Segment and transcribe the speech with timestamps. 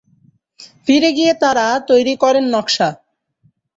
[0.85, 1.33] ফিরে গিয়ে
[1.89, 2.89] তৈরি করেন নকশা।